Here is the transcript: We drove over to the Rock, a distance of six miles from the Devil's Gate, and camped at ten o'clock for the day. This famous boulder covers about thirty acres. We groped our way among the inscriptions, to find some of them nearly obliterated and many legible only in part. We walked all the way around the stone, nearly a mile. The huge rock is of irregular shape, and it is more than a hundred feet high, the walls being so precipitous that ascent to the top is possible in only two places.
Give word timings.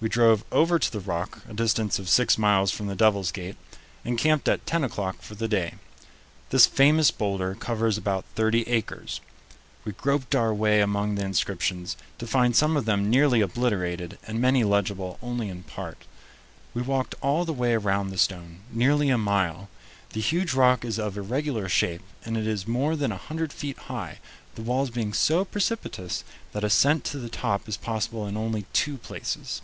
We 0.00 0.10
drove 0.10 0.44
over 0.52 0.78
to 0.78 0.92
the 0.92 1.00
Rock, 1.00 1.40
a 1.48 1.54
distance 1.54 1.98
of 1.98 2.10
six 2.10 2.36
miles 2.36 2.70
from 2.70 2.88
the 2.88 2.94
Devil's 2.94 3.32
Gate, 3.32 3.56
and 4.04 4.18
camped 4.18 4.46
at 4.50 4.66
ten 4.66 4.84
o'clock 4.84 5.22
for 5.22 5.34
the 5.34 5.48
day. 5.48 5.76
This 6.50 6.66
famous 6.66 7.10
boulder 7.10 7.54
covers 7.54 7.96
about 7.96 8.26
thirty 8.34 8.68
acres. 8.68 9.22
We 9.82 9.92
groped 9.92 10.34
our 10.34 10.52
way 10.52 10.82
among 10.82 11.14
the 11.14 11.24
inscriptions, 11.24 11.96
to 12.18 12.26
find 12.26 12.54
some 12.54 12.76
of 12.76 12.84
them 12.84 13.08
nearly 13.08 13.40
obliterated 13.40 14.18
and 14.26 14.42
many 14.42 14.62
legible 14.62 15.18
only 15.22 15.48
in 15.48 15.62
part. 15.62 16.04
We 16.74 16.82
walked 16.82 17.14
all 17.22 17.46
the 17.46 17.54
way 17.54 17.72
around 17.72 18.10
the 18.10 18.18
stone, 18.18 18.60
nearly 18.70 19.08
a 19.08 19.16
mile. 19.16 19.70
The 20.10 20.20
huge 20.20 20.52
rock 20.52 20.84
is 20.84 20.98
of 20.98 21.16
irregular 21.16 21.66
shape, 21.66 22.02
and 22.26 22.36
it 22.36 22.46
is 22.46 22.68
more 22.68 22.94
than 22.94 23.10
a 23.10 23.16
hundred 23.16 23.54
feet 23.54 23.78
high, 23.78 24.18
the 24.54 24.60
walls 24.60 24.90
being 24.90 25.14
so 25.14 25.46
precipitous 25.46 26.24
that 26.52 26.62
ascent 26.62 27.04
to 27.04 27.18
the 27.18 27.30
top 27.30 27.66
is 27.66 27.78
possible 27.78 28.26
in 28.26 28.36
only 28.36 28.66
two 28.74 28.98
places. 28.98 29.62